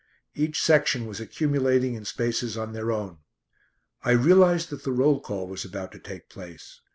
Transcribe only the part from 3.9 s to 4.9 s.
I realised that